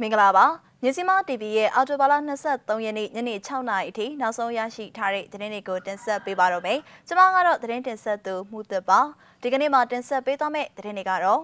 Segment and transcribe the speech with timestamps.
[0.00, 0.46] မင်္ဂလာပါ
[0.82, 2.14] မြစီမ TV ရဲ့အော်တိုဘာလ
[2.48, 6.78] 23ရက်နေ့ညနေ6နာရီအထိနောက်ဆုံးရရှိထားတဲ့သတင်းတွေကိုတင်ဆက်ပေးပါတော့မယ်။
[7.08, 9.00] ကျွန်မကတော့သတင်းတင်ဆက်သူမှုသက်ပါ။
[9.42, 11.40] ဒီကနေ့မှာတင်ဆက်ပေးသွားမယ့်သတင်းတွေကတော့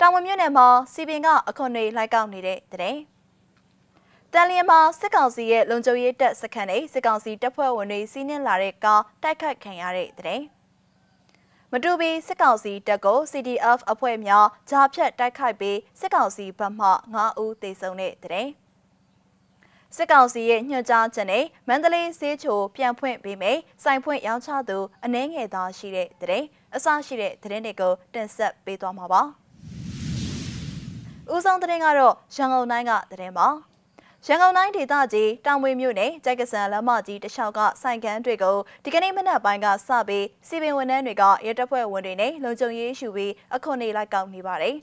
[0.00, 2.98] တောင်ဝင်မြို့နယ်မှာစီပင်ကအခွန်တွေလိုက်ကောက်နေတဲ့သတင်း။
[4.32, 10.44] တန်လျင်မှာစစ်ကောင်စီရဲ့လုံခြုံရေးတပ်စခန်းနဲ့စစ်ကောင်စီတပ်ဖွဲ့ဝင်တွေစီးနင်းလာတဲ့ကားတိုက်ခတ်ခံရတဲ့သတင်း။
[11.72, 18.48] မတူပီစစ်ကောင်စီတပ်ကို CDF အဖွဲ့များဂျာဖြတ်တိုက်ခိုက်ပြီးစစ်ကောင်စီဘက်မှ9ဦးသေဆုံးတဲ့တဲ့
[19.96, 29.22] စစ်ကောင်စီရဲ့ညွှန်ကြားချက်နဲ့မန္တလေးစေးချိုပြန်ဖွင့်ပေးမယ်စိုင်ဖွင့်ရောင်းချသူအနှဲငယ်သားရှိတဲ့တဲ့အစရှိတဲ့တဲ့တွေကိုတင်ဆက်ပေးသွားမှာပါ
[31.32, 33.48] ဦးဆောင်တဲ့ကတော့ရန်ကုန်တိုင်းကတဲ့ပါ
[34.26, 44.76] ရန်ကုန်တိုင်းဒေသကြီးတောင်ဝေမြို့နယ်ကြိုက်ကစံလမ်းမကြီးတလျှောက်ကဆိုင်ကန်းတွေကိုဒီကနေ့မနက်ပိုင်းကစပြီးစီပင်ဝန်ထမ်းတွေကရဲတပ်ဖွဲ့ဝင်တွေနဲ့လုံခြုံရေးရှုပြီးအခွန်နေလိုက်ကောက်နေပါတယ်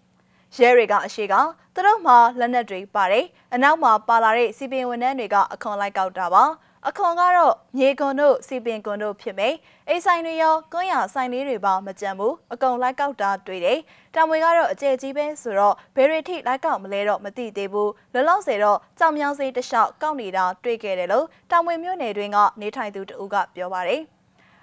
[0.56, 1.34] ။ရဲတွေကအရှိက
[1.74, 3.24] သူတို့မှလက်နက်တွေပါတယ်။
[3.54, 6.44] အနောက်မှာပါလာတဲ့စီပင်ဝန်ထမ်းတွေကအခွန်လိုက်ကောက်တာပါ။
[6.88, 9.54] အခွန်ကတော့မြေကွန်တို့စီပင်ကွန်တို့ဖြစ်မယ်
[9.88, 13.78] အိဆိုင်တွေရောကွန်ရဆိုင်လေးတွေပါမကြံဘူးအကုန်လိုက်ကောက်တာတွေ့တယ်
[14.14, 24.02] တံမွေကတော့အကျယ်ကြီးပဲဆိုတော့ဘယ်ရီထိလိုက်ကောက်မလဲတော့မသိသေးဘူးလောလောဆယ်တော့ကြောင်မြောင်းစေးတလျှောက်ကောက်နေတာတွေ့ခဲ့တယ်လို့တံမွေမျိုးနယ်တွင်ကနေထိုင်သူတဦးကပြောပါတယ်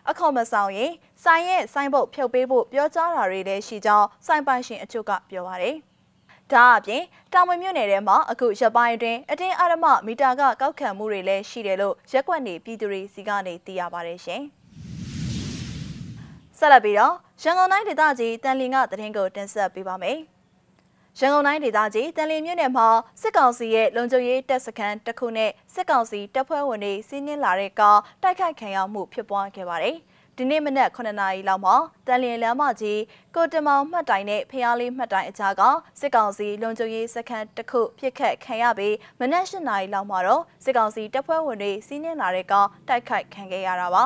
[0.10, 0.92] အခေါ်မဆောင်ရင်
[1.24, 5.78] ဆိုင်ရဲ့ဆိုင်ဘုတ်ဖြုတ်ပေးဖို့ပြောကြားတာတွေလည်းရှိကြောင်းဆိုင်ပိုင်ရှင်အချို့ကပြောပါတယ်။
[6.54, 14.42] ဒါအပြင်တောင်ဝင်မြို့နယ်ထဲမှာအခုရပိုင်းအတွင်းအတင်းအဓမ္မမီတာကကောက်ခံမှုတွေလည်းရှိတယ်လို့ရက်ကွက်နေပြည်သူတွေစီကနေသိရပါတယ်ရှင်။
[16.58, 20.18] ဆက်လက်ပြီးတော့ရန်ကုန်တိုင်းဒေသကြီးတန်လင်းကသတင်းကိုတင်ဆက်ပေးပါမယ်။
[21.20, 22.88] ရန်ကုန်တိုင်းဒေသကြီးတန်လင်းမြို့နယ်မှာ
[23.22, 29.98] စစ်ကောင်စီရဲ့လုံခြုံရေးတပ်စခန်းတစ်ခုနဲ့စစ်ကောင်စီတပ်ဖွဲ့ဝင်တွေစီးနင်းလာတဲ့ကားတိုက်ခိုက်ခံရမှုဖြစ်ပွားခဲ့ပါတယ်။
[30.38, 31.76] ဒီနေ့မနက်9နာရီလောက်မှာ
[32.08, 33.02] တန်လျင်လမ်းမကြီး
[33.36, 35.62] ကိုတမောင်မှတ်တိုင်နဲ့ဖျားလေးမှတ်တိုင်အကြားက
[36.00, 44.04] စစ်ကောင်စီလုံခြုံရေးစခန်းတစ်ခုပြစ်ခတ်ခံရပြီးမနက်8နာရီလောက်မှာတော့စစ်ကောင်စီတပ်ဖွဲ့ဝင်တွေစီးနင်းလာတဲ့ကောင်တိုက်ခိုက်ခံခဲ့ရတာပါ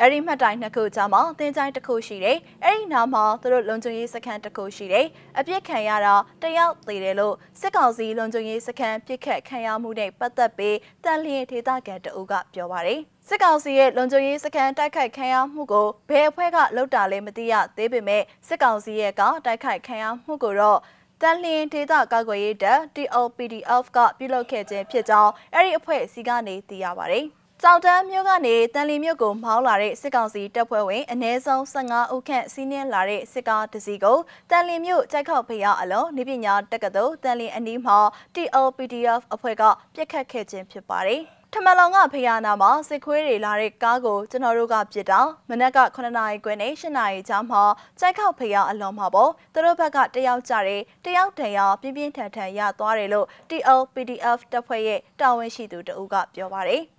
[0.00, 5.06] အဲ့ဒီမှတ်တိုင်နှစ်ခုကြားမှာသင်ချိုင်းတစ်ခုရှိတယ်။အဲ့ဒီနားမှာသူတို့လုံခြုံရေးစခန်းတစ်ခုရှိတယ်။
[5.38, 20.80] အပြစ်ခံရတာတယောက်သေးတယ်လို့စစ်ကောင်စီလုံခြုံရေးစခန်းပြစ်ခတ်ခံရမှုနဲ့ပတ်သက်ပြီးတန်လျင်ဒေသခံတအုပ်ကပြောပါတယ်။စစ်ကောင်စီရဲ့လုံခြုံရေးစခန်းတိုက်ခိုက်ခံရမှုကိုဘယ်အဖွဲ့ကလုပ်တာလဲမသိရသေးပေမဲ့စစ်ကောင်စီရဲ့ကတိုက်ခိုက်ခံရမှုကိုတော့
[21.22, 27.26] တန်လျင်ဒေသကာကွယ်ရေးတပ် TOPDF ကပြုလုပ်ခဲ့ခြင်းဖြစ်ကြောင်းအဲ့ဒီအဖွဲ့အစည်းကနေသိရပါတယ်။
[27.62, 34.18] ကြောက်တန်းမြို့ကနေတန်လီမြို့ကိုမောင်းလာတဲ့စစ်ကောင်စီတပ်ဖွဲ့ဝင်အ ਨੇ ဆုံး15ဦးခန့်စီးနင်းလာတဲ့စစ်ကားတစ်စီးကို
[34.50, 37.98] တန်လီမြို့ကြိုက်ခောက်ဖေရအလုံးနေပညာတက္ကသိုလ်တန်လီအနီးမှာ
[38.34, 39.62] TOPDF အဖွဲ့က
[39.94, 41.22] ပြစ်ခတ်ခဲ့ခြင်းဖြစ်ပါတယ်။
[41.52, 47.62] ထမလောင်ကဖျားနာမှာစစ်ခွေးတွေလာတဲ့ကားကိုကျွန်တော်တို့ကပြစ်တာမနက်က9နာရီခွဲနဲ့10နာရီကြားမှာ
[48.00, 56.93] ကြိုက်ခောက်ဖျားအလုံးမှာပေါ့သူတို့ဘက်ကတယောက်ကြတယ်တယောက်တန်ရပြင်းပြင်းထန်ထန်ရသွားတယ်လို့ TL PDF တပ်ဖွဲ့ရဲ့တာဝန်ရှိသူတဦးကပြောပါတယ်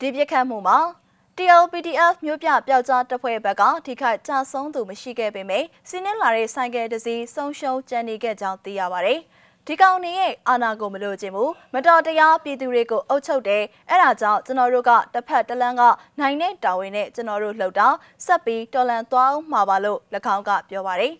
[0.00, 0.78] ဒီပြစ်ခတ်မှုမှာ
[1.36, 9.20] TLPDF မြို့ပြပျောက်ကြားတပ်ဖွဲ့ဘက်ကထိခိုက်ကြဆုံးသူမရှိခဲ့ပေမယ့်စီးနှင်းလာတဲ့ဆိုင်ကယ်တစ်စီးဆုံးရှုံးကျန်နေခဲ့ကြောင်းသိရပါတယ်။
[9.66, 15.82] ဒီကောင်နေရဲ့အာဏာကိုမလို့ခြင်းဘူးမတော်တရားပြည်သူတွေကိုအုပ်ချုပ်တယ်အဲ့ဒါကြောင့်ကျွန်တော်တို့ကတစ်ဖက်တစ်လန်းက
[16.20, 17.88] နိုင်တဲ့တာဝန်နဲ့ကျွန်တော်တို့လှုပ်တာ
[18.24, 19.98] ဆက်ပြီးတော်လန်သွားအောင်မှာပါလို့၎
[20.34, 21.14] င်းကပြောပါတယ်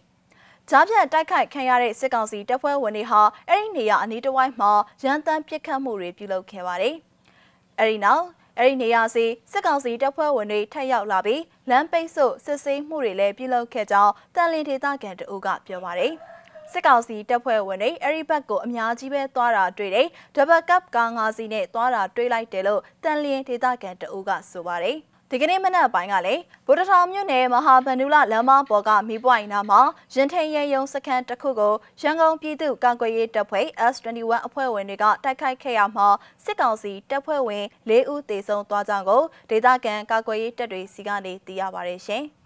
[0.71, 4.73] ကြားဖြတ်တိုက်ခိုက်ခံရတဲ့စစ်ကောင်စီတပ်ဖွဲ့ဝင်တွေဟာအဲ့ဒီနေရာအနီးတစ်ဝိုက်မှာ
[5.05, 6.95] ရန်တမ်းပစ်ခတ်မှုတွေပြုလုပ်ခဲ့ပါတယ်။
[7.79, 8.25] အဲ့ဒီနောက်
[8.59, 16.13] အဲ့ဒီနေရာစီစစ်ကောင်စီတပ်ဖွဲ့ဝင်တွေထပ်ရောက်လာပြီးလမ်းပိတ်ဆို့စစ်ဆေးမှုတွေလည်းပြုလုပ်ခဲ့ကြောင်းတန်လင်းဒေသခံတအုပ်ကပြောပါတယ်။
[16.73, 24.99] စစ်ကောင်စီတပ်ဖွဲ့ဝင်တွေအဲ့ဒီဘက်ကိုအများကြီးပဲသွားတာတွေ့တယ်။ဒဘကပ်ကား၅စီးနဲ့သွားတာတွေ့လိုက်တယ်လို့တန်လျင်ဒေသခံတအုပ်ကဆိုပါတယ်။
[25.31, 29.81] ဒီကနေ့မနက်ပိုင်းကလည်းဗုဒ္ဓထောင်မြို့နယ်မဟာဗန္ဓုလလမ်းမပေါ်ကမီးပွိုင်နာမှာ
[30.15, 36.09] ရင်ထိန်ရဲယုံစခန်းတစ်ခုကိုရန်ကုန်ပြည်သူ့ကာကွယ်ရေးတပ်ဖွဲ့ S21 အဖွဲ့ဝင်တွေကတိုက်ခိုက်ခဲ့ရမှာ
[36.45, 42.25] စစ်ကောင်စီတပ်ဖွဲ့ဝင်၄ဦးသေဆုံးသွားကြောင်းကိုဒေသခံကာကွယ်ရေးတပ်တွေစီကနေသိရပါတယ်ရှင်။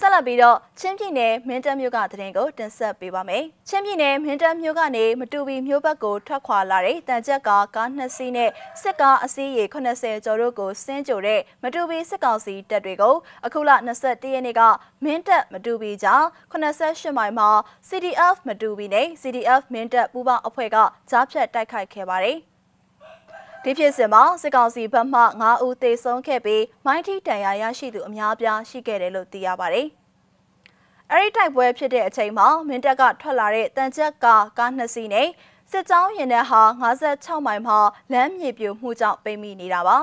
[0.00, 8.50] ဆက်လက်ပြီးတော့ချင်းပြည်နယ်မင်းတပ်မြို့ကသတင်းကိုတင်ဆက်ပေးပါမယ်။ချင်းပြည်နယ်မင်းတပ်မြို့ကနေမတူပီမြို့ဘက်ကိုထွက်ခွာလာတဲ့တန်ကြက်ကားကားနှစ်စီးနဲ့
[8.82, 13.14] စစ်ကားအစီးရေ80ကျော်တို့ကိုဆင်းကြိုတဲ့မတူပီစစ်ကောင်စီတပ်တွေကို
[13.46, 13.70] အခုလ
[14.02, 14.62] 21ရက်နေ့က
[15.04, 16.22] မင်းတပ်မတူပီကြား
[16.52, 17.48] 88မိုင်မှာ
[17.88, 20.76] CDF မတူပီနဲ့ CDF မင်းတပ်ပူးပေါင်းအဖွဲ့က
[21.10, 22.38] ကြားဖြတ်တိုက်ခိုက်ခဲ့ပါတယ်။
[23.68, 29.86] ဒီဖြစ်စဉ်မှာစစ်ကောင်စီဘက်မှ9ဦးသေဆုံးခဲ့ပြီးမိုင်းထိတန်ရာရရှိသူအများအပြားရှိခဲ့တယ်လို့သိရပါတယ်။
[31.12, 35.28] အဲဒီတိုက်ပွဲဖြစ်တဲ့အချိန်မှာမင်းတပ်ကထွက်လာတဲ့တန်ချက်ကားကားနှစ်စီးနဲ့
[35.70, 37.78] စစ်ကြောင်းရင်ထဲဟာ56မိုင်မှာ
[38.12, 39.98] လမ်းမြေပြိုမှုကြောင့်ပိတ်မိနေတာပါ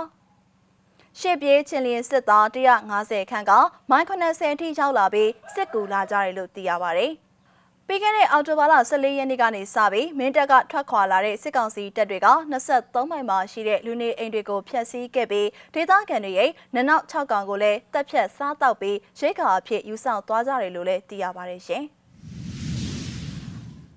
[1.20, 3.52] ။ရှေ့ပြေးချင်းလင်းစစ်သား150ခန့်က
[3.90, 7.14] မိုင်း80အထိရောက်လာပြီးစစ်ကူလာကြတယ်လို့သိရပါတယ်။
[7.88, 12.28] ပြီးခဲ့တဲ့အောက်တိုဘာလ14ရက်နေ့ကနေစပြီးမင်းတပ်ကထွက်ခွာလာတဲ့စစ်ကောင်စီတပ်တွေက
[12.70, 21.84] 23မိုင်မှာရှိတဲ့လူနေအိမ်တွေကိုဖျက်ဆီးခဲ့ပြီးဒေသခံတွေရဲ့နနောက်6ကောင်ကိုလည်းတပ်ဖြတ်စားတောက်ပြီးရိတ်ခါအဖြစ်ယူဆောင်သွားကြတယ်လို့လည်းသိရပါတယ်ရှင်။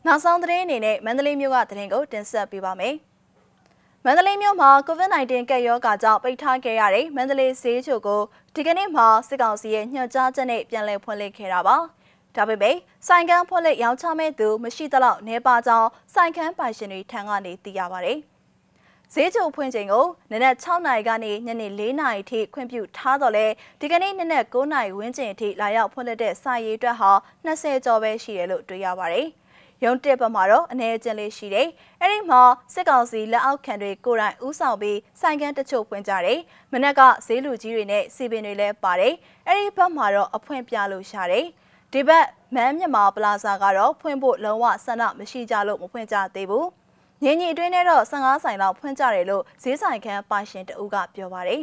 [0.07, 2.95] နောက်ဆုံးသတင်းအနေနဲ့မန္တလေးမြို့ကသတင်းကိုတင်ဆက်ပေးပါမယ်။
[4.05, 8.23] မန္တလေးမြို့မှာ COVID-19 ကပ်ရောဂါကြောင့်ပိတ်ထားခဲ့ရတဲ့မန္တလေးဈေးချိုကို
[8.55, 11.79] ဒီကနေ့မှစစ်ကောင်စီရဲ့ညွှန်ကြားချက်နဲ့ပြန်လည်ဖွင့်လှစ်ခဲ့တာပါ။
[12.37, 18.19] ဒါပေမဲ့ဆိုင်ကန်းဖွက်လက်ရောင်းချမဲ့သူမရှိသလောက်နေပါကြောင်းဆိုင်ကန်းပိုင်ရှင်တွေထံကနေသိရပါတယ်။
[19.13, 23.47] ဈေးချိုဖွင့်ချိန်ကိုနနက်6နာရီကနေညနေ4နာရီထိခွင့်ပြုထားတော့လဲ
[23.81, 27.11] ဒီကနေ့နနက်9နာရီဝန်းကျင်အထိလာရောက်ဖွင့်လက်တဲ့စာရေးအတွက်ဟာ
[27.47, 29.27] 20ကျော်ပဲရှိတယ်လို့တွေ့ရပါတယ်။
[29.85, 31.69] ရုံတက်ဘက်မှာတော့အနေအကျဉ်းလေးရှိတယ်။
[32.01, 32.43] အဲ့ဒီမှာ
[32.75, 36.39] စစ်ကောင်စီလက်အောက်ခံတွေကိုယ်တိုင်ဥဆောင်ပြီးဆိုင်ကန်းတချို့ဖွင့်ကြတယ်။
[36.73, 39.15] မနက်ကဈေးလူကြီးတွေနဲ့စီပင်တွေလည်းပါတယ်။
[39.47, 41.47] အဲ့ဒီဘက်မှာတော့အဖွင့်ပြလို့ရှာတယ်။
[41.93, 46.67] ဒီဘက်မန်းမြန်မာပလာဇာကတော့ဖွင့်ဖို့လုံးဝဆန္ဒမရှိကြလို့မဖွင့်ကြသေးဘူး။
[47.23, 51.63] ညင်ကြီးအတွင်းထဲတော့15ဆိုင်လောက်ဖွင့်ကြတယ်လို့ဈေးဆိုင်ခန်းပိုင်ရှင်တဦးကပြောပါတယ်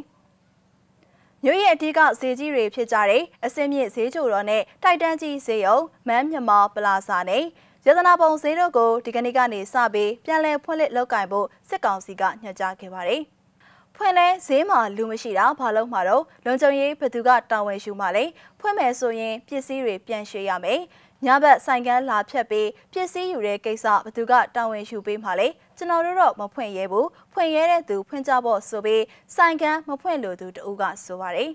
[1.44, 5.78] ။မြို့ရဲ့အဓိကဈေးကြီးတွေဖြစ်ကြတဲ့အစင်းမြင့်ဈေးချိုတော်နဲ့တိုက်တန်းကြီးဈေးရုံ
[6.08, 7.44] မန်းမြန်မာပလာဇာနဲ့
[7.86, 13.24] ရတနာပုံဈေးတို့ကိုဒီကနေ့ကနေစပြီးပြန်လည်ဖွင့်လှစ်လုပ်ကင်ဖို့စစ်ကောင်စီကညွှန်ကြားခဲ့ပါတယ်။
[13.96, 18.24] ဖွင့်လဲဈေးမှာလူမရှိတာဘာလို့မှာတော့လုံခြုံရေးဘသူကတာဝန်ယူမှာလဲ
[18.60, 20.80] ဖွင့်မယ်ဆိုရင်ပစ္စည်းတွေပြန်ရွှေ့ရမယ်
[21.26, 25.48] ညဘက်ဆိုင်ကန်းလာဖြတ်ပြီးပစ္စည်းယူတဲ့ကိစ္စဘသူကတာဝန်ယူပေးမှာလဲ
[25.78, 29.04] ကျွန်တော်တို့တော့မဖွင့်ရဲဘူးဖွင့်ရဲတဲ့သူဖွင့်ကြဖို့ဆိုပြီး
[29.36, 31.50] ဆိုင်ကန်းမဖွင့်လို့သူတဦးကဆိုပါတယ်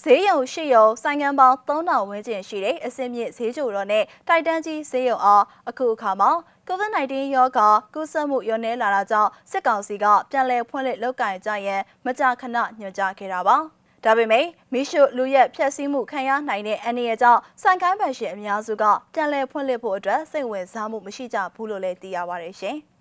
[0.00, 6.30] ဈေးရုံရှိရုံဆိုင်ငံပေါင်း3000ဝန်းကျင်ရှိတဲ့အစင်းမြင့်ဈေးချိုတော်နဲ့တိုက်တန်းကြီးဈေးရုံအားအခုအခါမှာ
[6.68, 13.56] COVID-19 ရောဂါကူးစက်မှုရောနေလာတာကြောင့်စစ်ကောင်စီကပြန်လည်ဖွင့်လှစ်လုပ်ကင်ကြရန်မကြာခဏညွှန်ကြားခဲ့တာပါ။
[14.04, 18.84] ဒါပေမဲ့မီရှိုလူရက်ဖျက်ဆီးမှုခံရနိုင်တဲ့အနေအကြောင်းစံကိုင်းပန်ရှင်အများစုက
[19.14, 22.78] ပြန်လည်ဖွင့်လှစ်ဖို့အတွက်စိတ်ဝင်စားမှုမရှိကြဘူးလို့လည်းသိရပါတယ်ရှင်။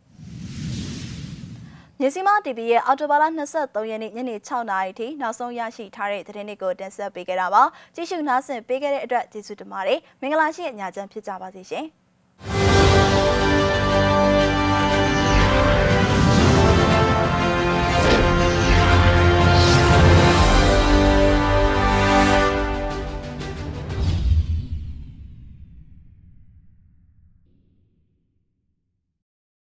[2.03, 3.24] မြစီမ TV ရဲ့အော်တိုဘာလ
[3.57, 7.63] 23ရက်နေ့ညနေ6နာရီထိနောက်ဆုံးရရှိထားတဲ့သတင်းတွေကိုတင်ဆက်ပေးခဲ့တာပါ
[7.95, 12.70] ကြည့်ရှုနားဆင်ပေးခဲ့တဲ့အတွက်ကျေးဇူးတင်ပါတယ်မင်္ဂလာရှိတဲ့ညချမ်းဖြစ်ကြပါစေရှင်